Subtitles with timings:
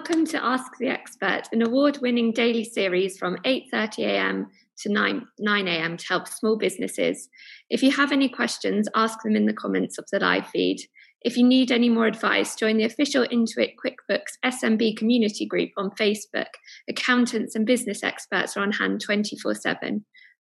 [0.00, 4.46] welcome to Ask the Expert, an award-winning daily series from 8:30 a.m.
[4.78, 5.98] to 9 9 a.m.
[5.98, 7.28] to help small businesses.
[7.68, 10.78] If you have any questions, ask them in the comments of the live feed.
[11.20, 15.90] If you need any more advice, join the official Intuit QuickBooks SMB community group on
[15.90, 16.48] Facebook.
[16.88, 20.06] Accountants and business experts are on hand 24 7.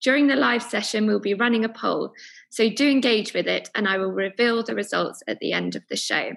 [0.02, 2.10] During the live session, we'll be running a poll,
[2.50, 5.84] so do engage with it, and I will reveal the results at the end of
[5.88, 6.32] the show.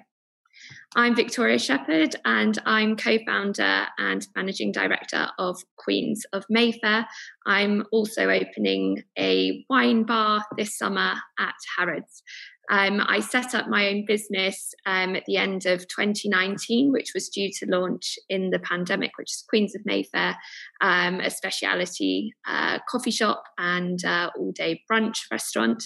[0.96, 7.06] I'm Victoria Shepherd, and I'm co founder and managing director of Queens of Mayfair.
[7.46, 12.22] I'm also opening a wine bar this summer at Harrods.
[12.70, 17.28] Um, I set up my own business um, at the end of 2019, which was
[17.28, 20.36] due to launch in the pandemic, which is Queens of Mayfair,
[20.80, 25.82] um, a speciality uh, coffee shop and uh, all day brunch restaurant.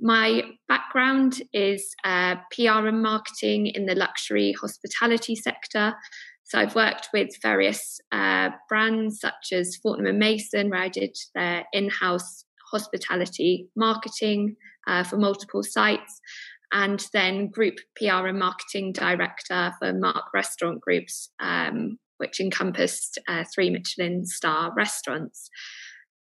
[0.00, 5.94] My background is uh, PR and marketing in the luxury hospitality sector.
[6.44, 11.16] So I've worked with various uh, brands such as Fortnum and Mason, where I did
[11.34, 14.56] their in-house hospitality marketing
[14.86, 16.20] uh, for multiple sites,
[16.72, 23.44] and then group PR and marketing director for MARC Restaurant Groups, um, which encompassed uh,
[23.52, 25.50] three Michelin star restaurants.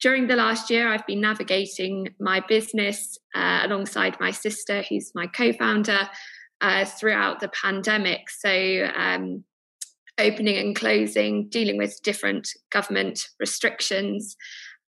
[0.01, 5.27] During the last year, I've been navigating my business uh, alongside my sister, who's my
[5.27, 6.09] co founder,
[6.61, 8.29] uh, throughout the pandemic.
[8.29, 9.43] So, um,
[10.17, 14.37] opening and closing, dealing with different government restrictions,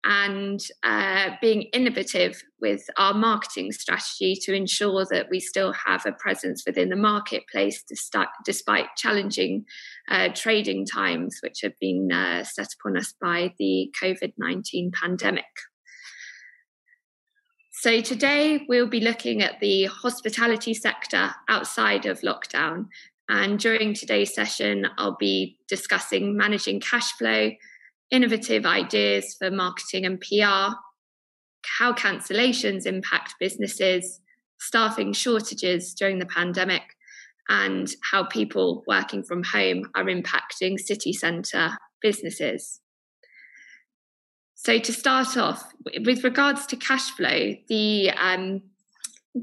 [0.05, 6.13] and uh, being innovative with our marketing strategy to ensure that we still have a
[6.13, 8.29] presence within the marketplace despite,
[8.97, 9.65] challenging
[10.11, 15.45] uh, trading times which have been uh, set upon us by the COVID 19 pandemic.
[17.73, 22.87] So, today we'll be looking at the hospitality sector outside of lockdown.
[23.29, 27.53] And during today's session, I'll be discussing managing cash flow
[28.11, 30.77] innovative ideas for marketing and PR,
[31.79, 34.21] how cancellations impact businesses,
[34.59, 36.83] staffing shortages during the pandemic,
[37.49, 42.81] and how people working from home are impacting city centre businesses.
[44.55, 45.63] So, to start off,
[46.05, 48.63] with regards to cash flow, the um,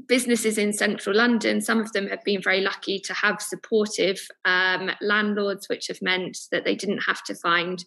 [0.08, 4.90] businesses in central London, some of them have been very lucky to have supportive um,
[5.00, 7.84] landlords, which have meant that they didn't have to find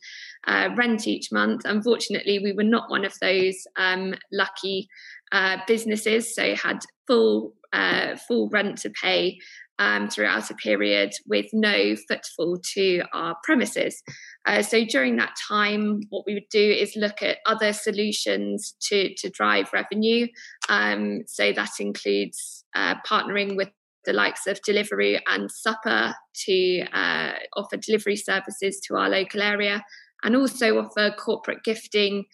[0.47, 1.63] uh, rent each month.
[1.65, 4.87] Unfortunately, we were not one of those um, lucky
[5.31, 9.37] uh, businesses, so had full uh, full rent to pay
[9.79, 14.01] um, throughout a period with no footfall to our premises.
[14.45, 19.13] Uh, so during that time, what we would do is look at other solutions to,
[19.15, 20.27] to drive revenue.
[20.69, 23.69] Um, so that includes uh, partnering with
[24.05, 26.13] the likes of Deliveroo and Supper
[26.45, 29.83] to uh, offer delivery services to our local area
[30.23, 32.25] and also offer corporate gifting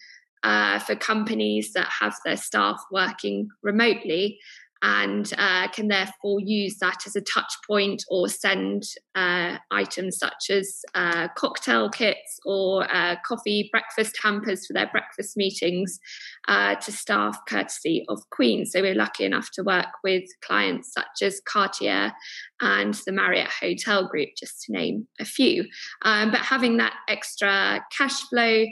[0.42, 4.38] uh, for companies that have their staff working remotely
[4.82, 8.82] and uh, can therefore use that as a touch point or send
[9.14, 15.36] uh, items such as uh, cocktail kits or uh, coffee breakfast hampers for their breakfast
[15.36, 16.00] meetings
[16.48, 18.66] uh, to staff courtesy of Queen.
[18.66, 22.12] So we're lucky enough to work with clients such as Cartier
[22.60, 25.64] and the Marriott Hotel Group, just to name a few.
[26.02, 28.64] Um, but having that extra cash flow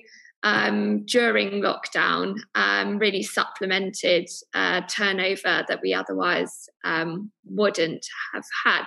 [0.43, 8.87] um, during lockdown um, really supplemented uh, turnover that we otherwise um, wouldn't have had.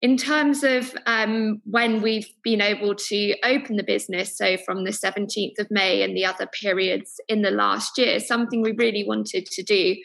[0.00, 4.90] In terms of um, when we've been able to open the business, so from the
[4.90, 9.46] 17th of May and the other periods in the last year, something we really wanted
[9.46, 9.96] to do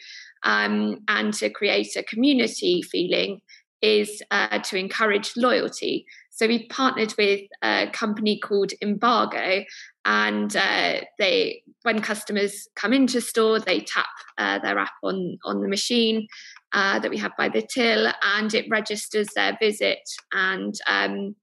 [0.42, 3.40] um, and to create a community feeling
[3.82, 6.06] is uh, to encourage loyalty.
[6.30, 9.62] So we've partnered with a company called Embargo,
[10.04, 14.06] and uh, they, when customers come into store, they tap
[14.38, 16.26] uh, their app on on the machine
[16.72, 20.00] uh, that we have by the till, and it registers their visit
[20.32, 21.34] and um,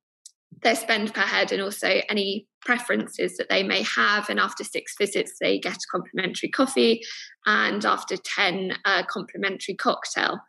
[0.62, 4.30] their spend per head, and also any preferences that they may have.
[4.30, 7.02] And after six visits, they get a complimentary coffee,
[7.46, 10.40] and after ten, a complimentary cocktail.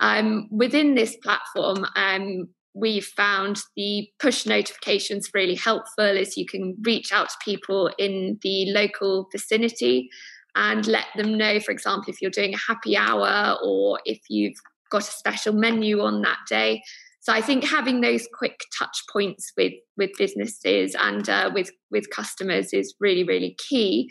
[0.00, 6.76] Um, within this platform, um, we've found the push notifications really helpful as you can
[6.82, 10.08] reach out to people in the local vicinity
[10.54, 14.56] and let them know, for example, if you're doing a happy hour or if you've
[14.90, 16.82] got a special menu on that day.
[17.20, 22.10] So I think having those quick touch points with with businesses and uh, with with
[22.10, 24.10] customers is really really key.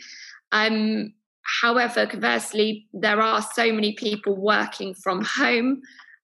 [0.52, 1.12] Um,
[1.60, 5.80] however, conversely, there are so many people working from home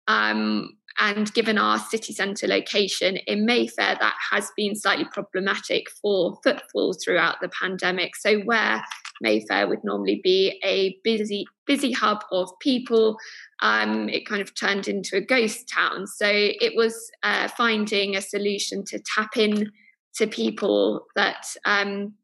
[0.09, 6.39] um, and given our city centre location in Mayfair, that has been slightly problematic for
[6.43, 8.17] footfall throughout the pandemic.
[8.17, 8.83] So, where
[9.21, 13.17] Mayfair would normally be a busy, busy hub of people,
[13.61, 16.07] um, it kind of turned into a ghost town.
[16.07, 19.71] So, it was uh, finding a solution to tap in
[20.17, 22.15] to people that um,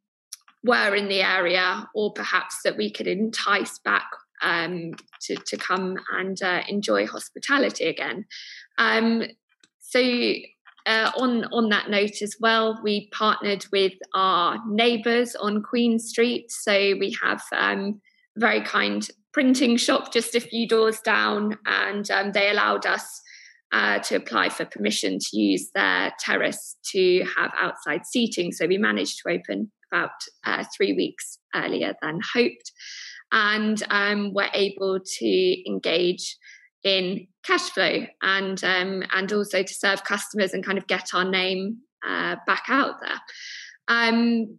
[0.65, 4.07] were in the area, or perhaps that we could entice back
[4.43, 4.93] um,
[5.23, 8.25] to, to come and uh, enjoy hospitality again.
[8.79, 9.25] Um,
[9.81, 10.01] so
[10.87, 16.51] uh, on on that note as well, we partnered with our neighbours on Queen Street.
[16.51, 18.01] So we have um,
[18.37, 23.21] very kind printing shop just a few doors down, and um, they allowed us.
[23.75, 28.53] Uh, to apply for permission to use their terrace to have outside seating.
[28.53, 30.11] So we managed to open about
[30.45, 32.71] uh, three weeks earlier than hoped
[33.33, 36.37] and um, we're able to engage
[36.85, 41.25] in cash flow and um, and also to serve customers and kind of get our
[41.25, 43.21] name uh, back out there.
[43.89, 44.59] Um,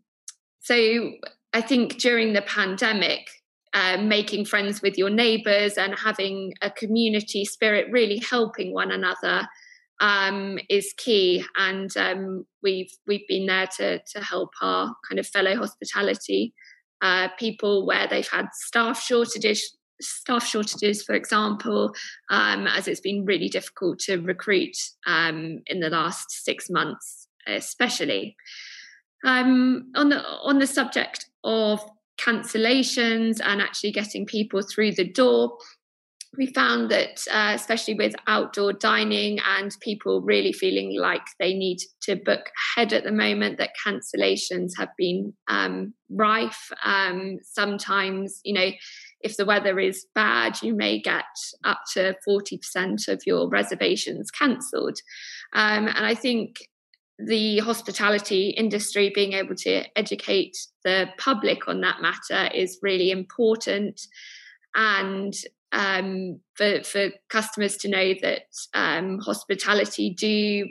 [0.60, 1.12] so
[1.54, 3.30] I think during the pandemic,
[3.74, 9.48] uh, making friends with your neighbours and having a community spirit, really helping one another,
[10.00, 11.44] um, is key.
[11.58, 16.54] And um, we've we've been there to to help our kind of fellow hospitality
[17.04, 21.94] uh, people where they've had staff shortages staff shortages, for example,
[22.30, 28.36] um, as it's been really difficult to recruit um, in the last six months, especially.
[29.26, 31.82] Um, on the on the subject of
[32.18, 35.58] cancellations and actually getting people through the door,
[36.38, 41.78] we found that, uh, especially with outdoor dining and people really feeling like they need
[42.02, 46.72] to book ahead at the moment, that cancellations have been um, rife.
[46.84, 48.72] Um, sometimes, you know,
[49.22, 51.26] if the weather is bad, you may get
[51.64, 54.98] up to 40% of your reservations cancelled.
[55.54, 56.58] Um, and I think
[57.20, 64.02] the hospitality industry being able to educate the public on that matter is really important.
[64.76, 65.34] And
[65.74, 68.44] um, for for customers to know that
[68.74, 70.68] um, hospitality do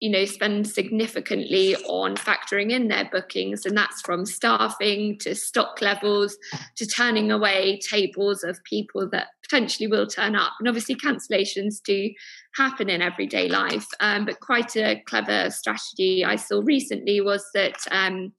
[0.00, 5.80] you know spend significantly on factoring in their bookings and that's from staffing to stock
[5.80, 6.36] levels
[6.76, 10.52] to turning away tables of people that potentially will turn up.
[10.60, 12.10] And obviously cancellations do
[12.54, 17.76] happen in everyday life um, but quite a clever strategy i saw recently was that
[17.90, 18.32] um,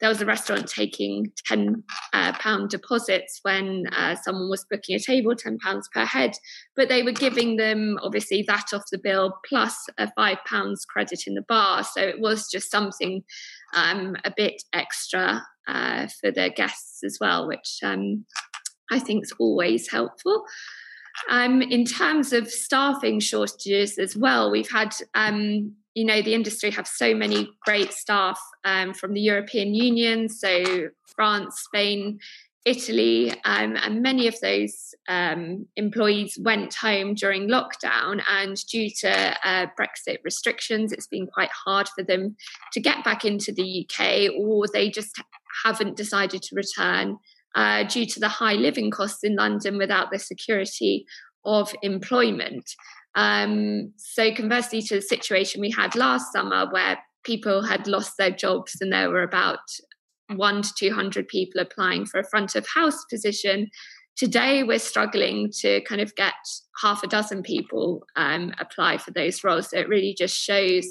[0.00, 1.82] there was a restaurant taking ten
[2.12, 6.32] uh, pound deposits when uh, someone was booking a table, ten pounds per head,
[6.76, 11.24] but they were giving them obviously that off the bill plus a five pounds credit
[11.26, 11.84] in the bar.
[11.84, 13.22] So it was just something
[13.74, 18.24] um, a bit extra uh, for their guests as well, which um,
[18.90, 20.44] I think is always helpful.
[21.28, 26.70] Um, in terms of staffing shortages as well, we've had um, you know the industry
[26.70, 32.18] have so many great staff um, from the European Union, so France, Spain,
[32.64, 38.22] Italy, um, and many of those um, employees went home during lockdown.
[38.28, 42.36] And due to uh, Brexit restrictions, it's been quite hard for them
[42.72, 45.20] to get back into the UK, or they just
[45.64, 47.16] haven't decided to return
[47.54, 51.06] uh, due to the high living costs in London without the security
[51.44, 52.74] of employment.
[53.14, 58.30] Um, so, conversely to the situation we had last summer, where people had lost their
[58.30, 59.58] jobs and there were about
[60.34, 63.68] one to 200 people applying for a front of house position.
[64.16, 66.34] Today, we're struggling to kind of get
[66.80, 69.70] half a dozen people um, apply for those roles.
[69.70, 70.86] So, it really just shows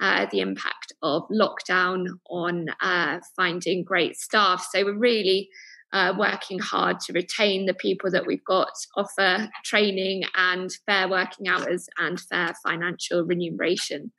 [0.00, 4.68] uh, the impact of lockdown on uh, finding great staff.
[4.72, 5.48] So, we're really
[5.92, 11.48] uh, working hard to retain the people that we've got, offer training and fair working
[11.48, 14.12] hours and fair financial remuneration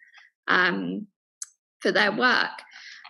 [0.47, 1.07] um,
[1.79, 2.62] for their work.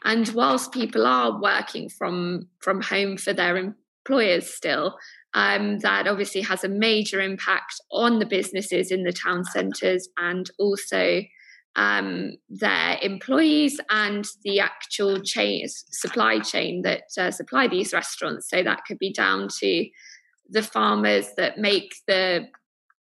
[0.04, 4.98] And whilst people are working from from home for their employers still,
[5.34, 10.50] um, that obviously has a major impact on the businesses in the town centres and
[10.60, 11.22] also
[11.78, 18.50] um, their employees and the actual chain supply chain that uh, supply these restaurants.
[18.50, 19.88] So that could be down to
[20.50, 22.48] the farmers that make the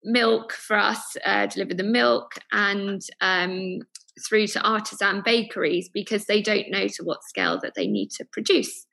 [0.04, 3.80] milk for us, uh, deliver the milk, and um,
[4.28, 8.26] through to artisan bakeries because they don't know to what scale that they need to
[8.26, 8.86] produce.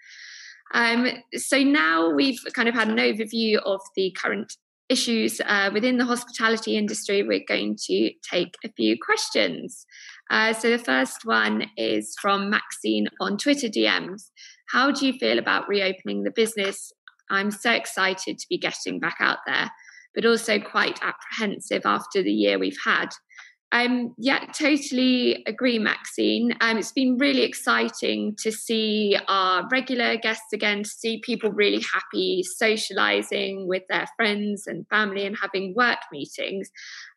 [0.72, 4.56] Um, so now we've kind of had an overview of the current
[4.88, 9.86] issues uh, within the hospitality industry, we're going to take a few questions.
[10.30, 14.30] Uh, so the first one is from Maxine on Twitter DMs.
[14.70, 16.92] How do you feel about reopening the business?
[17.30, 19.70] I'm so excited to be getting back out there.
[20.14, 23.08] but also quite apprehensive after the year we've had.
[23.74, 26.52] Um, yeah, totally agree, Maxine.
[26.60, 31.84] Um, it's been really exciting to see our regular guests again, to see people really
[31.92, 36.70] happy socializing with their friends and family and having work meetings.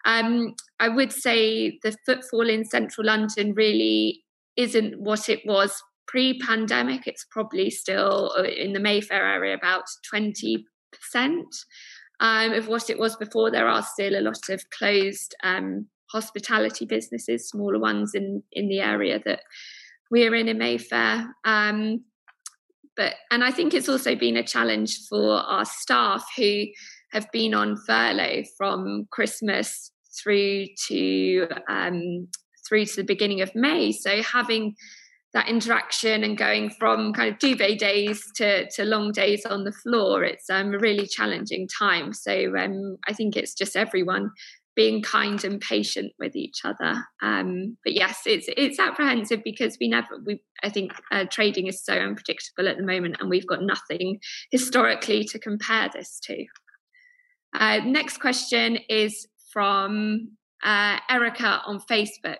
[0.05, 4.23] Um, I would say the footfall in central London really
[4.55, 7.05] isn't what it was pre pandemic.
[7.05, 10.63] It's probably still uh, in the Mayfair area about 20%
[12.19, 13.51] um, of what it was before.
[13.51, 18.79] There are still a lot of closed um, hospitality businesses, smaller ones in in the
[18.79, 19.41] area that
[20.11, 21.27] we're in in Mayfair.
[21.45, 22.03] Um,
[22.95, 26.65] but and I think it's also been a challenge for our staff who
[27.11, 32.27] have been on furlough from Christmas through to um,
[32.67, 33.91] through to the beginning of May.
[33.91, 34.75] So having
[35.33, 39.71] that interaction and going from kind of duvet days to, to long days on the
[39.71, 42.13] floor, it's um, a really challenging time.
[42.13, 44.31] So um, I think it's just everyone
[44.77, 47.03] being kind and patient with each other.
[47.23, 51.83] Um, but yes, it's it's apprehensive because we never we I think uh, trading is
[51.83, 54.19] so unpredictable at the moment, and we've got nothing
[54.51, 56.45] historically to compare this to.
[57.53, 60.29] Uh, next question is from
[60.63, 62.35] uh, Erica on Facebook.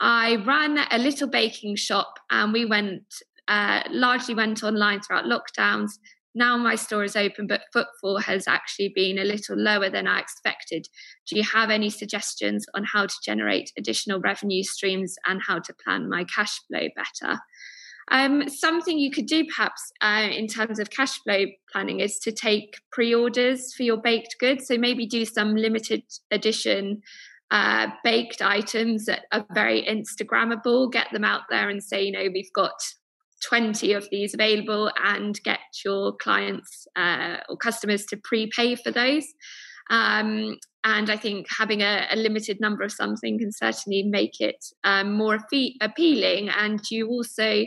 [0.00, 3.04] I ran a little baking shop, and we went
[3.48, 5.90] uh, largely went online throughout lockdowns
[6.34, 10.20] now my store is open, but footfall has actually been a little lower than I
[10.20, 10.86] expected.
[11.28, 15.74] Do you have any suggestions on how to generate additional revenue streams and how to
[15.84, 17.38] plan my cash flow better?
[18.10, 22.32] Um, something you could do perhaps uh, in terms of cash flow planning is to
[22.32, 24.66] take pre orders for your baked goods.
[24.66, 27.00] So maybe do some limited edition
[27.50, 32.28] uh, baked items that are very Instagrammable, get them out there and say, you know,
[32.32, 32.74] we've got
[33.48, 39.26] 20 of these available and get your clients uh, or customers to prepay for those.
[39.90, 44.64] Um, and I think having a, a, limited number of something can certainly make it
[44.82, 45.38] um, more
[45.80, 46.48] appealing.
[46.48, 47.64] And you also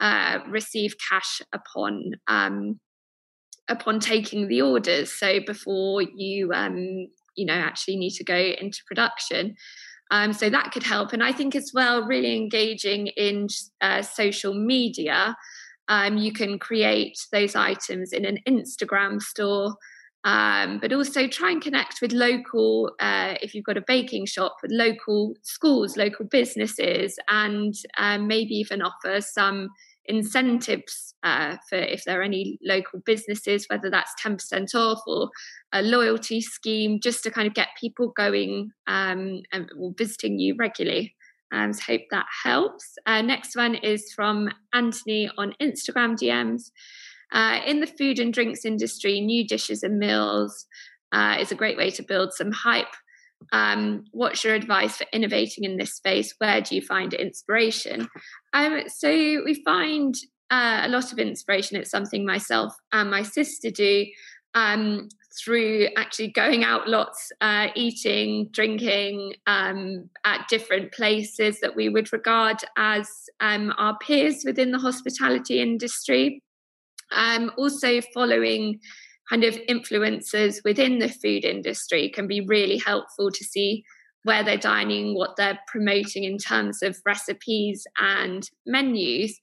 [0.00, 2.80] uh, receive cash upon um,
[3.68, 5.12] upon taking the orders.
[5.12, 9.56] So before you um, you know actually need to go into production.
[10.10, 11.12] Um, so that could help.
[11.12, 13.46] And I think as well, really engaging in
[13.80, 15.36] uh, social media.
[15.88, 19.74] Um, you can create those items in an Instagram store,
[20.24, 24.56] um, but also try and connect with local, uh, if you've got a baking shop,
[24.68, 29.68] local schools, local businesses, and um, maybe even offer some
[30.06, 35.30] incentives uh, for if there are any local businesses, whether that's 10% off or
[35.72, 41.14] a loyalty scheme, just to kind of get people going um, and visiting you regularly.
[41.52, 42.96] Um, so hope that helps.
[43.06, 46.70] Uh, next one is from Anthony on Instagram DMs.
[47.32, 50.66] Uh, in the food and drinks industry, new dishes and meals
[51.12, 52.94] uh, is a great way to build some hype.
[53.52, 56.34] Um, what's your advice for innovating in this space?
[56.38, 58.08] Where do you find inspiration?
[58.52, 60.14] Um, so we find
[60.50, 61.76] uh, a lot of inspiration.
[61.76, 64.06] It's something myself and my sister do
[64.54, 71.88] um, through actually going out lots, uh, eating, drinking um, at different places that we
[71.88, 73.08] would regard as
[73.40, 76.42] um, our peers within the hospitality industry.
[77.12, 78.80] Um, also, following
[79.30, 83.84] kind of influencers within the food industry can be really helpful to see
[84.24, 89.38] where they're dining, what they're promoting in terms of recipes and menus.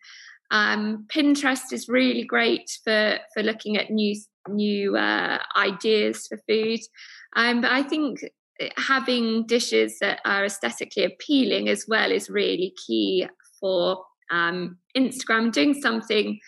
[0.52, 4.16] Um, Pinterest is really great for for looking at new
[4.50, 6.80] new uh, ideas for food,
[7.36, 8.20] um, but I think
[8.78, 13.28] having dishes that are aesthetically appealing as well is really key
[13.60, 15.52] for um, Instagram.
[15.52, 16.40] Doing something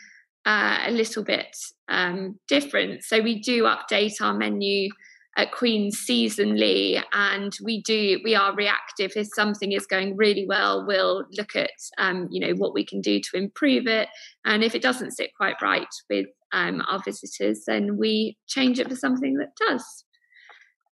[0.45, 1.55] uh, a little bit
[1.87, 3.03] um, different.
[3.03, 4.89] So we do update our menu
[5.37, 9.13] at Queen's seasonally, and we do we are reactive.
[9.15, 12.99] If something is going really well, we'll look at um, you know what we can
[12.99, 14.09] do to improve it,
[14.45, 18.89] and if it doesn't sit quite right with um, our visitors, then we change it
[18.89, 20.03] for something that does.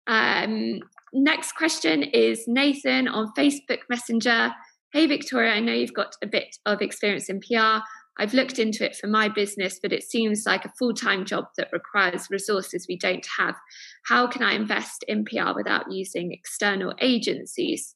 [0.08, 0.80] Um,
[1.14, 4.54] next question is Nathan on Facebook Messenger.
[4.94, 7.82] Hey Victoria, I know you've got a bit of experience in PR.
[8.20, 11.46] I've looked into it for my business, but it seems like a full time job
[11.58, 13.56] that requires resources we don't have.
[14.06, 17.94] How can I invest in PR without using external agencies?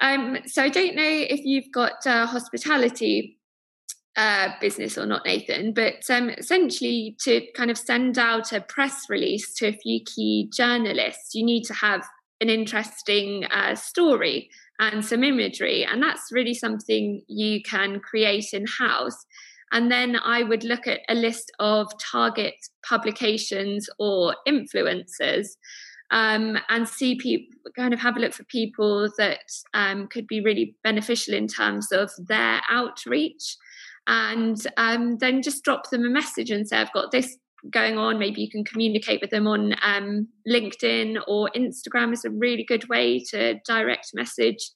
[0.00, 3.38] Um, so I don't know if you've got a hospitality
[4.16, 9.04] uh, business or not, Nathan, but um, essentially to kind of send out a press
[9.08, 12.04] release to a few key journalists, you need to have
[12.40, 15.84] an interesting uh, story and some imagery.
[15.84, 19.26] And that's really something you can create in house.
[19.72, 22.54] And then I would look at a list of target
[22.88, 25.48] publications or influencers
[26.10, 29.40] um, and see people kind of have a look for people that
[29.74, 33.56] um, could be really beneficial in terms of their outreach.
[34.06, 37.36] And um, then just drop them a message and say, I've got this
[37.70, 38.18] going on.
[38.18, 42.88] Maybe you can communicate with them on um, LinkedIn or Instagram is a really good
[42.88, 44.70] way to direct message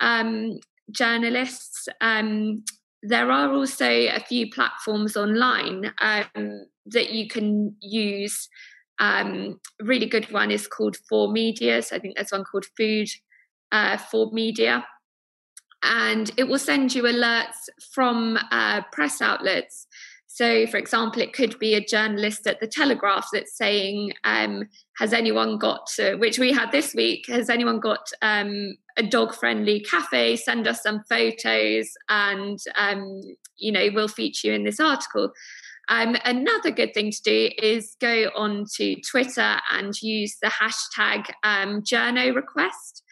[0.00, 0.58] um,
[0.90, 1.88] journalists.
[2.00, 2.64] Um,
[3.02, 8.48] there are also a few platforms online um, that you can use.
[8.98, 11.82] Um, really good one is called For Media.
[11.82, 13.08] So I think there's one called Food
[13.70, 14.84] uh, for Media.
[15.82, 19.86] And it will send you alerts from uh, press outlets
[20.36, 24.64] so, for example, it could be a journalist at the Telegraph that's saying, um,
[24.98, 25.88] "Has anyone got?"
[26.18, 27.24] Which we had this week.
[27.28, 30.36] Has anyone got um, a dog-friendly cafe?
[30.36, 33.22] Send us some photos, and um,
[33.56, 35.32] you know we'll feature you in this article.
[35.88, 41.30] Um, another good thing to do is go on to Twitter and use the hashtag
[41.44, 43.04] um, journo request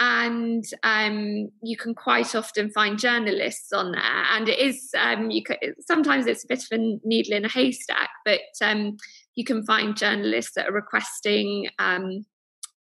[0.00, 4.24] and um, you can quite often find journalists on there.
[4.32, 5.42] And it is um, you
[5.78, 8.96] sometimes it's a bit of a needle in a haystack but um,
[9.34, 12.24] you can find journalists that are requesting um,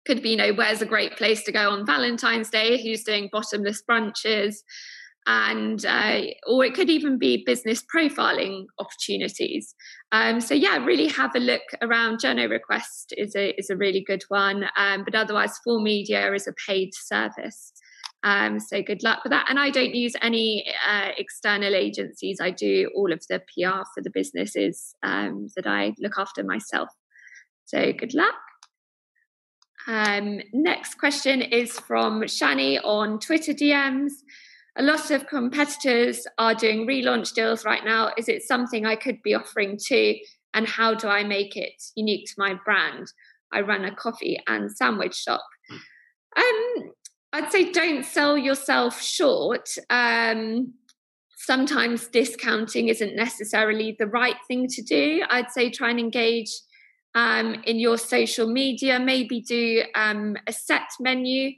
[0.06, 3.30] could be you know where's a great place to go on valentine's day who's doing
[3.32, 4.58] bottomless brunches
[5.28, 9.74] and uh, or it could even be business profiling opportunities.
[10.12, 12.20] Um, so yeah, really have a look around.
[12.20, 16.48] Journo Request is a is a really good one, um, but otherwise, Full Media is
[16.48, 17.74] a paid service.
[18.24, 19.46] Um, so good luck with that.
[19.50, 22.40] And I don't use any uh, external agencies.
[22.42, 26.90] I do all of the PR for the businesses um, that I look after myself.
[27.66, 28.34] So good luck.
[29.88, 34.14] Um, next question is from Shani on Twitter DMs
[34.78, 38.12] a lot of competitors are doing relaunch deals right now.
[38.18, 40.16] Is it something I could be offering too?
[40.54, 43.08] And how do I make it unique to my brand?
[43.54, 45.46] I run a coffee and sandwich shop.
[46.36, 46.92] Um,
[47.32, 49.70] I'd say don't sell yourself short.
[49.90, 50.74] Um,
[51.38, 55.24] sometimes discounting isn't necessarily the right thing to do.
[55.30, 56.52] I'd say try and engage
[57.14, 61.52] um, in your social media, maybe do um, a set menu.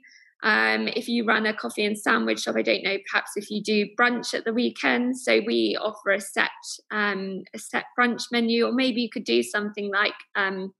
[0.43, 3.61] Um, if you run a coffee and sandwich shop, I don't know, perhaps if you
[3.61, 5.17] do brunch at the weekend.
[5.17, 6.51] So we offer a set
[6.91, 10.73] um, a set brunch menu, or maybe you could do something like um,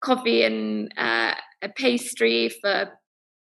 [0.00, 2.90] coffee and uh, a pastry for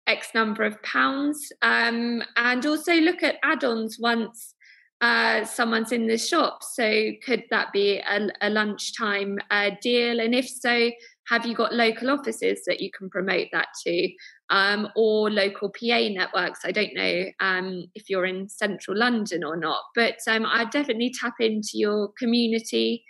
[0.07, 4.55] X number of pounds, um, and also look at add-ons once
[5.01, 6.63] uh, someone's in the shop.
[6.63, 10.19] So could that be a, a lunchtime uh, deal?
[10.19, 10.91] And if so,
[11.27, 14.09] have you got local offices that you can promote that to?
[14.49, 16.61] Um, or local PA networks.
[16.65, 21.13] I don't know um, if you're in central London or not, but um, I definitely
[21.19, 23.03] tap into your community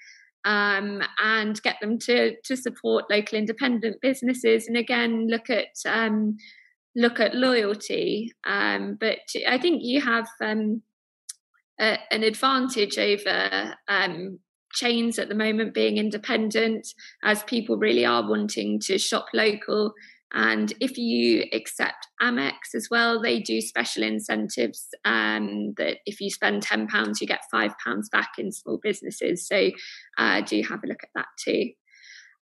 [0.45, 4.67] um, and get them to to support local independent businesses.
[4.67, 6.38] And again, look at um,
[6.95, 8.34] look at loyalty.
[8.45, 10.82] Um, but I think you have a,
[11.80, 13.75] an advantage over
[14.73, 16.88] chains at the moment being independent
[17.23, 19.93] as people really are wanting to shop local
[20.34, 26.30] and if you accept Amex as well, they do special incentives um, that if you
[26.30, 26.88] spend £10,
[27.20, 27.72] you get £5
[28.12, 29.48] back in small businesses.
[29.48, 29.72] So
[30.18, 31.72] uh, do have a look at that too.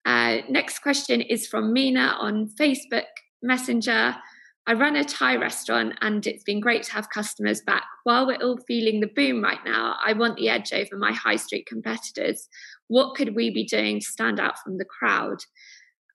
[0.05, 3.07] Uh, next question is from Mina on Facebook
[3.42, 4.16] Messenger.
[4.68, 7.85] I run a Thai restaurant and it's been great to have customers back.
[8.03, 11.37] While we're all feeling the boom right now, I want the edge over my high
[11.37, 12.49] street competitors.
[12.88, 15.38] What could we be doing to stand out from the crowd?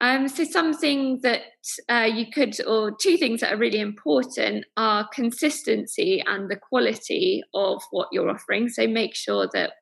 [0.02, 1.42] Um, so something that
[1.88, 7.44] uh, you could, or two things that are really important are consistency and the quality
[7.54, 8.68] of what you're offering.
[8.68, 9.74] So make sure that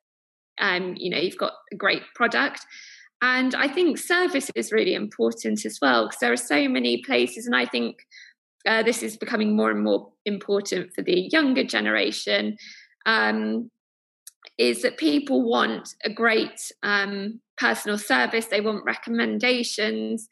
[0.60, 2.60] um, you know you've got a great product.
[3.22, 7.46] And I think service is really important as well because there are so many places,
[7.46, 7.98] and I think
[8.68, 12.58] uh, this is becoming more and more important for the younger generation.
[13.06, 13.72] Um,
[14.60, 20.28] is that people want a great um, personal service, they want recommendations,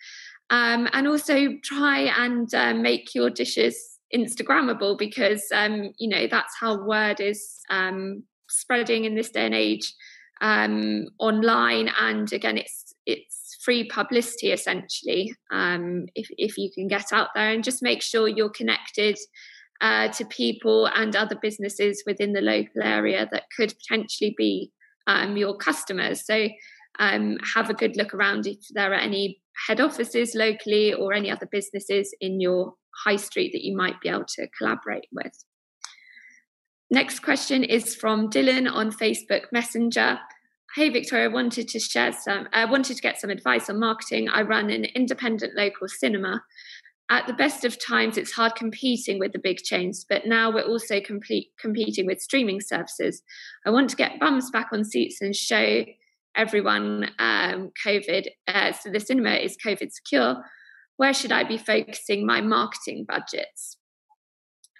[0.49, 6.53] um, and also try and uh, make your dishes Instagrammable because um, you know that's
[6.59, 9.93] how word is um, spreading in this day and age
[10.41, 11.89] um, online.
[11.99, 17.49] And again, it's it's free publicity essentially um, if if you can get out there
[17.49, 19.17] and just make sure you're connected
[19.81, 24.71] uh, to people and other businesses within the local area that could potentially be
[25.07, 26.25] um, your customers.
[26.25, 26.49] So
[26.99, 31.31] um, have a good look around if there are any head offices locally or any
[31.31, 32.73] other businesses in your
[33.05, 35.43] high street that you might be able to collaborate with.
[36.89, 40.19] Next question is from Dylan on Facebook Messenger.
[40.75, 42.47] Hey Victoria, wanted to share some.
[42.53, 44.29] I uh, wanted to get some advice on marketing.
[44.29, 46.43] I run an independent local cinema.
[47.09, 50.67] At the best of times, it's hard competing with the big chains, but now we're
[50.67, 53.21] also complete, competing with streaming services.
[53.65, 55.85] I want to get bums back on seats and show
[56.35, 58.27] everyone um, COVID.
[58.47, 60.43] Uh, so the cinema is COVID secure.
[60.97, 63.77] Where should I be focusing my marketing budgets?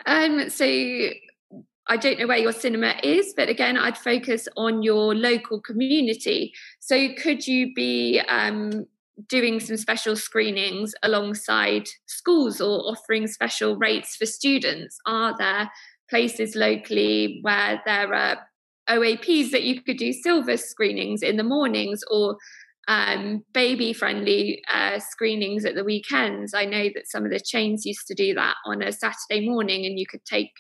[0.05, 5.15] Um, so I don't know where your cinema is, but again, I'd focus on your
[5.15, 6.53] local community.
[6.79, 8.85] So could you be um,
[9.27, 14.97] doing some special screenings alongside schools or offering special rates for students?
[15.05, 15.71] Are there
[16.09, 18.37] places locally where there are
[18.89, 22.37] OAPs that you could do silver screenings in the mornings or
[22.87, 26.53] um, baby friendly uh, screenings at the weekends.
[26.53, 29.85] I know that some of the chains used to do that on a Saturday morning,
[29.85, 30.51] and you could take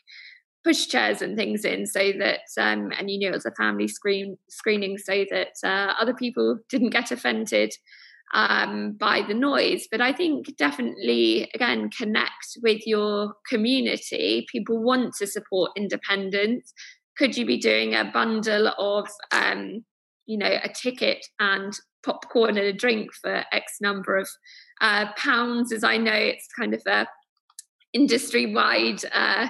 [0.63, 3.87] push chairs and things in so that, um, and you knew it was a family
[3.87, 7.73] screen screening so that uh, other people didn't get offended
[8.33, 9.87] um, by the noise.
[9.89, 14.45] But I think definitely, again, connect with your community.
[14.51, 16.73] People want to support independence
[17.17, 19.83] could you be doing a bundle of um,
[20.25, 21.73] you know a ticket and
[22.05, 24.29] popcorn and a drink for x number of
[24.81, 27.07] uh, pounds as i know it's kind of a
[27.93, 29.47] industry wide uh,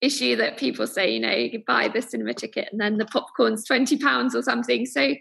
[0.00, 3.64] issue that people say you know you buy the cinema ticket and then the popcorn's
[3.64, 5.14] 20 pounds or something so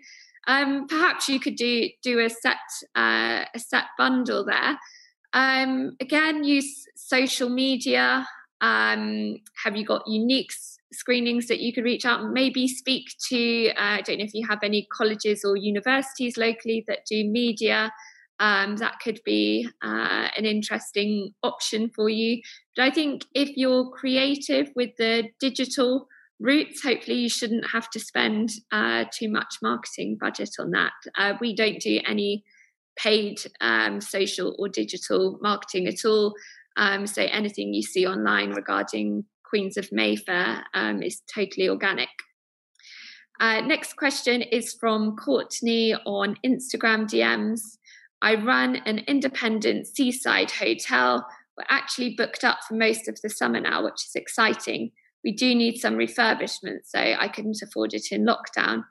[0.48, 2.58] um, perhaps you could do do a set
[2.96, 4.80] uh, a set bundle there.
[5.34, 8.26] Um, again use social media.
[8.62, 10.52] Um, have you got unique
[10.92, 13.70] screenings that you could reach out maybe speak to?
[13.72, 17.92] Uh, i don't know if you have any colleges or universities locally that do media.
[18.40, 22.42] Um, that could be uh, an interesting option for you.
[22.76, 26.08] But i think if you're creative with the digital
[26.40, 31.34] routes hopefully you shouldn't have to spend uh, too much marketing budget on that uh,
[31.42, 32.44] we don't do any
[32.98, 36.34] paid um, social or digital marketing at all
[36.78, 42.10] um, so anything you see online regarding Queens of Mayfair um, is totally organic.
[43.40, 47.62] Uh, next question is from Courtney on Instagram DMs.
[48.22, 51.26] I run an independent seaside hotel.
[51.56, 54.92] We're actually booked up for most of the summer now, which is exciting.
[55.24, 58.84] We do need some refurbishment, so I couldn't afford it in lockdown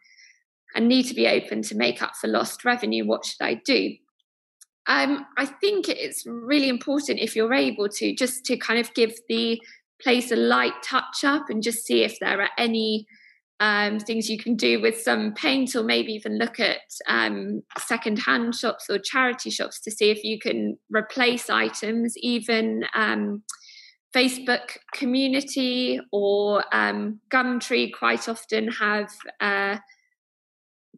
[0.74, 3.06] and need to be open to make up for lost revenue.
[3.06, 3.94] What should I do?
[4.86, 9.14] Um, I think it's really important if you're able to just to kind of give
[9.28, 9.60] the
[10.00, 13.06] place a light touch up and just see if there are any
[13.58, 18.18] um, things you can do with some paint or maybe even look at um, second
[18.18, 23.42] hand shops or charity shops to see if you can replace items even um,
[24.16, 29.76] facebook community or um, gumtree quite often have uh,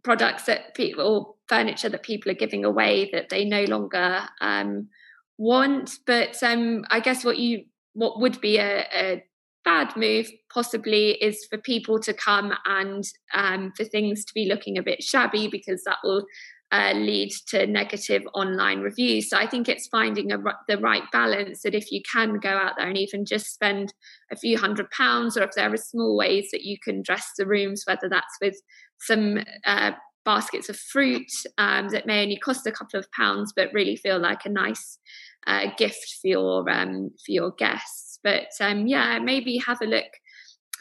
[0.05, 4.89] products that people or furniture that people are giving away that they no longer um,
[5.37, 5.99] want.
[6.07, 9.25] But um, i guess what you what would be a, a
[9.65, 13.05] bad move possibly is for people to come and
[13.35, 16.25] um, for things to be looking a bit shabby because that will
[16.71, 19.31] uh, lead to negative online reviews.
[19.31, 22.75] So I think it's finding a, the right balance that if you can go out
[22.77, 23.95] there and even just spend
[24.31, 27.47] a few hundred pounds, or if there are small ways that you can dress the
[27.47, 28.57] rooms, whether that's with
[29.01, 29.93] some uh,
[30.25, 34.19] baskets of fruit um, that may only cost a couple of pounds but really feel
[34.19, 34.99] like a nice
[35.47, 38.19] uh, gift for your um, for your guests.
[38.23, 40.11] But um, yeah, maybe have a look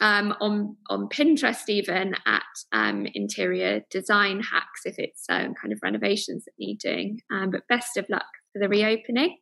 [0.00, 5.80] um, on on Pinterest even at um, interior design hacks if it's um, kind of
[5.82, 7.20] renovations that need doing.
[7.32, 9.38] Um, but best of luck for the reopening.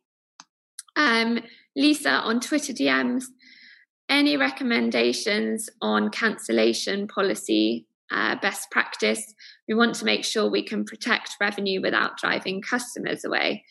[0.95, 1.39] Um,
[1.75, 3.25] Lisa on Twitter DMs.
[4.09, 9.33] Any recommendations on cancellation policy uh, best practice?
[9.67, 13.63] We want to make sure we can protect revenue without driving customers away.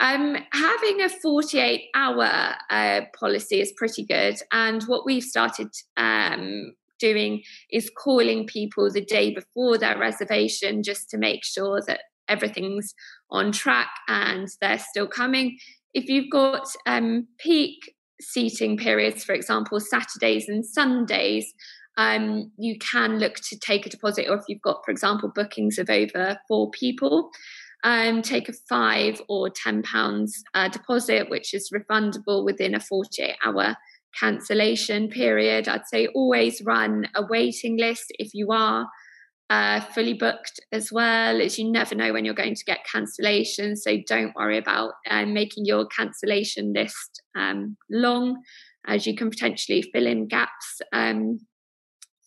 [0.00, 4.36] Um, having a 48 hour uh, policy is pretty good.
[4.50, 11.10] And what we've started um, doing is calling people the day before their reservation just
[11.10, 12.94] to make sure that everything's
[13.30, 15.58] on track and they're still coming.
[15.92, 21.52] If you've got um, peak seating periods, for example, Saturdays and Sundays,
[21.96, 25.78] um, you can look to take a deposit, or if you've got, for example, bookings
[25.78, 27.30] of over four people,
[27.84, 33.36] um, take a five or ten pounds uh, deposit, which is refundable within a 48
[33.44, 33.76] hour
[34.18, 35.68] cancellation period.
[35.68, 38.86] I'd say always run a waiting list if you are
[39.50, 43.78] uh, fully booked as well, as you never know when you're going to get cancellations.
[43.78, 48.42] So don't worry about uh, making your cancellation list um, long,
[48.86, 51.40] as you can potentially fill in gaps um,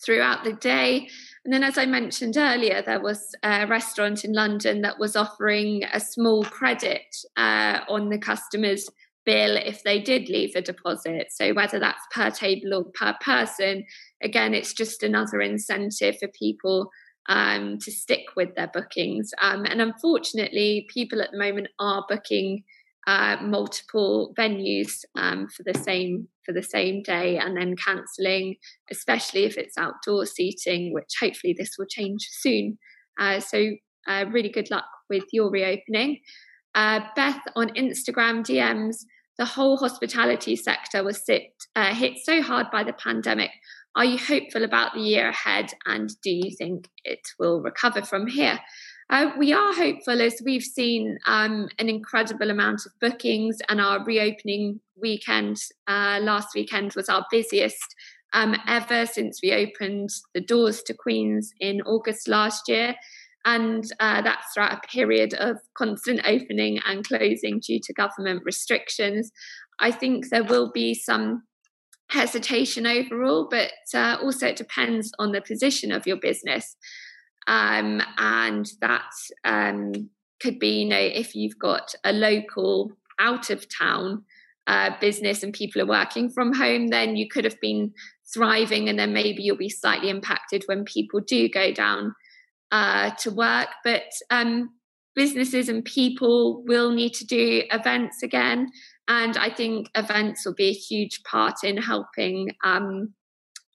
[0.05, 1.07] throughout the day.
[1.45, 5.83] And then, as I mentioned earlier, there was a restaurant in London that was offering
[5.91, 8.89] a small credit uh, on the customer's
[9.25, 11.27] bill if they did leave a deposit.
[11.31, 13.83] So, whether that's per table or per person,
[14.21, 16.89] again, it's just another incentive for people
[17.27, 19.31] um, to stick with their bookings.
[19.41, 22.63] Um, and unfortunately, people at the moment are booking
[23.07, 28.55] uh, multiple venues um, for the same for the same day and then cancelling,
[28.91, 32.77] especially if it's outdoor seating, which hopefully this will change soon.
[33.19, 33.71] Uh, so
[34.07, 36.19] uh, really good luck with your reopening.
[36.75, 39.05] Uh, Beth on Instagram DMs,
[39.37, 43.51] the whole hospitality sector was sit, uh, hit so hard by the pandemic.
[43.95, 48.27] Are you hopeful about the year ahead and do you think it will recover from
[48.27, 48.59] here?
[49.37, 54.79] We are hopeful as we've seen um, an incredible amount of bookings, and our reopening
[54.99, 57.95] weekend uh, last weekend was our busiest
[58.33, 62.95] um, ever since we opened the doors to Queen's in August last year.
[63.45, 69.31] And uh, that's throughout a period of constant opening and closing due to government restrictions.
[69.79, 71.43] I think there will be some
[72.09, 76.75] hesitation overall, but uh, also it depends on the position of your business.
[77.47, 79.11] Um, and that
[79.43, 80.09] um,
[80.41, 84.23] could be, you know, if you've got a local out of town
[84.67, 87.93] uh, business and people are working from home, then you could have been
[88.33, 92.15] thriving, and then maybe you'll be slightly impacted when people do go down
[92.71, 93.67] uh, to work.
[93.83, 94.69] But um,
[95.15, 98.69] businesses and people will need to do events again.
[99.07, 103.13] And I think events will be a huge part in helping um,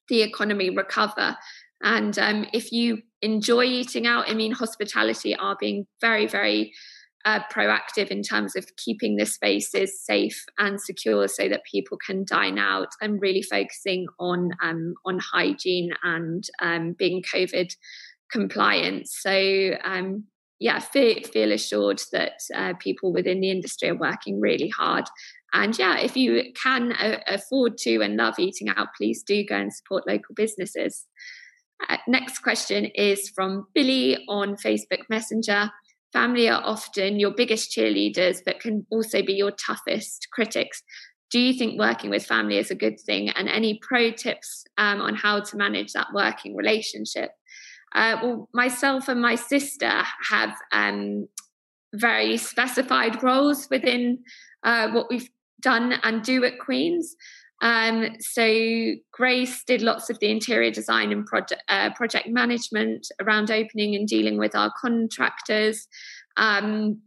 [0.07, 1.37] the economy recover.
[1.81, 6.73] And um, if you enjoy eating out, I mean, hospitality are being very, very
[7.25, 12.23] uh, proactive in terms of keeping the spaces safe and secure so that people can
[12.25, 17.75] dine out and really focusing on um, on hygiene and um, being COVID
[18.31, 19.09] compliant.
[19.09, 20.25] So um,
[20.59, 25.05] yeah, feel, feel assured that uh, people within the industry are working really hard.
[25.53, 29.55] And yeah, if you can uh, afford to and love eating out, please do go
[29.55, 31.05] and support local businesses.
[31.87, 35.71] Uh, next question is from Billy on Facebook Messenger.
[36.11, 40.81] Family are often your biggest cheerleaders, but can also be your toughest critics.
[41.29, 43.29] Do you think working with family is a good thing?
[43.29, 47.29] And any pro tips um, on how to manage that working relationship?
[47.93, 51.27] Uh, well, myself and my sister have um,
[51.93, 54.19] very specified roles within
[54.63, 55.29] uh, what we've
[55.61, 57.15] done and do at Queen's.
[57.61, 63.51] Um, so Grace did lots of the interior design and project uh, project management around
[63.51, 65.87] opening and dealing with our contractors.
[66.37, 67.01] Um,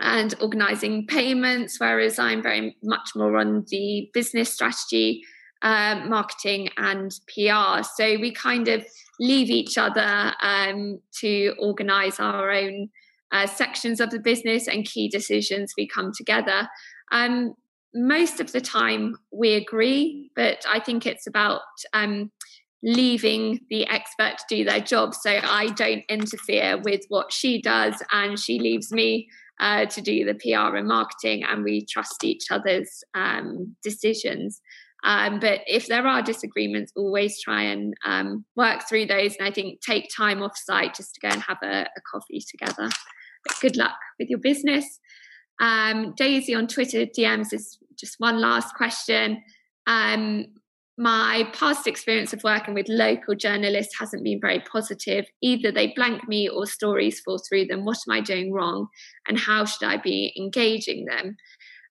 [0.00, 5.22] and organizing payments, whereas I'm very much more on the business strategy,
[5.62, 7.82] uh, marketing, and PR.
[7.82, 8.84] So we kind of
[9.18, 12.90] leave each other um, to organize our own
[13.32, 16.68] uh, sections of the business and key decisions we come together.
[17.10, 17.54] Um,
[17.96, 21.62] most of the time we agree, but I think it's about
[21.94, 22.30] um,
[22.82, 25.14] leaving the expert to do their job.
[25.14, 29.28] So I don't interfere with what she does, and she leaves me
[29.58, 34.60] uh, to do the PR and marketing, and we trust each other's um, decisions.
[35.04, 39.36] Um, but if there are disagreements, always try and um, work through those.
[39.36, 42.42] And I think take time off site just to go and have a, a coffee
[42.50, 42.88] together.
[43.46, 44.98] But good luck with your business.
[45.60, 49.42] Um, Daisy on Twitter DMs is just one last question.
[49.86, 50.46] Um,
[50.98, 55.26] my past experience of working with local journalists hasn't been very positive.
[55.42, 57.84] Either they blank me or stories fall through them.
[57.84, 58.88] What am I doing wrong?
[59.28, 61.36] And how should I be engaging them?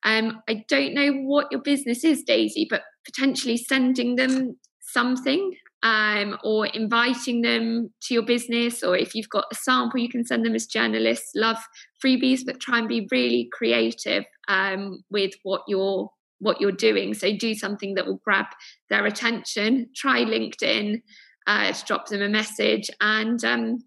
[0.04, 6.38] Um, I don't know what your business is, Daisy, but potentially sending them something um,
[6.44, 10.46] or inviting them to your business, or if you've got a sample, you can send
[10.46, 11.32] them as journalists.
[11.36, 11.58] Love
[12.04, 16.10] freebies, but try and be really creative um, with what you're
[16.40, 17.14] what you're doing.
[17.14, 18.48] So do something that will grab
[18.90, 19.90] their attention.
[19.96, 21.02] Try LinkedIn
[21.48, 23.78] uh, to drop them a message and um,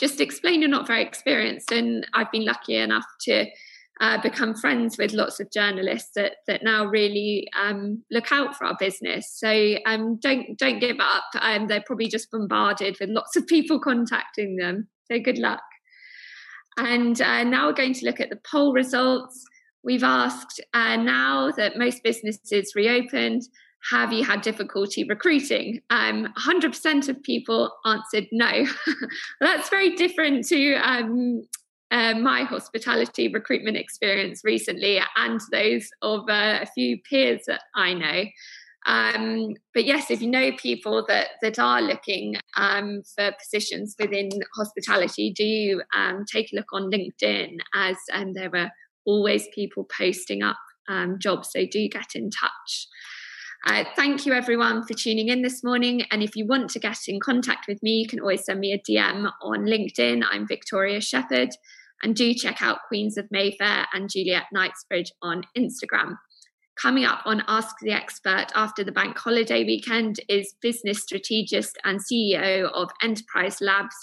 [0.00, 1.70] just explain you're not very experienced.
[1.72, 3.46] And I've been lucky enough to
[4.00, 8.66] uh, become friends with lots of journalists that that now really um, look out for
[8.66, 9.32] our business.
[9.32, 11.24] So um, don't don't give up.
[11.40, 14.88] Um, they're probably just bombarded with lots of people contacting them.
[15.10, 15.62] So good luck.
[16.76, 19.44] And uh, now we're going to look at the poll results.
[19.82, 23.42] We've asked uh, now that most businesses reopened,
[23.90, 25.80] have you had difficulty recruiting?
[25.90, 28.64] Um, 100% of people answered no.
[29.40, 31.46] That's very different to um,
[31.90, 37.94] uh, my hospitality recruitment experience recently and those of uh, a few peers that I
[37.94, 38.24] know.
[38.86, 44.30] Um, but yes, if you know people that that are looking um, for positions within
[44.54, 48.70] hospitality, do um, take a look on LinkedIn as and there are
[49.04, 51.50] always people posting up um, jobs.
[51.52, 52.88] So do get in touch.
[53.66, 56.02] Uh, thank you everyone for tuning in this morning.
[56.12, 58.72] And if you want to get in contact with me, you can always send me
[58.72, 60.22] a DM on LinkedIn.
[60.30, 61.48] I'm Victoria Shepherd.
[62.02, 66.14] And do check out Queens of Mayfair and Juliet Knightsbridge on Instagram.
[66.80, 71.98] Coming up on Ask the Expert after the bank holiday weekend is business strategist and
[71.98, 73.96] CEO of Enterprise Labs,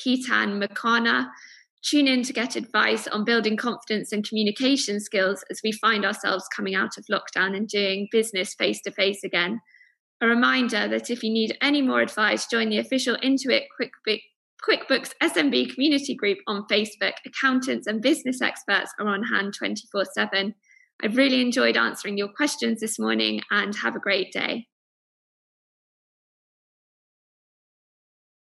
[0.00, 1.26] Ketan Makwana.
[1.82, 6.44] Tune in to get advice on building confidence and communication skills as we find ourselves
[6.54, 9.60] coming out of lockdown and doing business face to face again.
[10.20, 15.74] A reminder that if you need any more advice, join the official Intuit QuickBooks SMB
[15.74, 17.14] community group on Facebook.
[17.26, 20.54] Accountants and business experts are on hand 24 7.
[21.02, 24.68] I've really enjoyed answering your questions this morning and have a great day.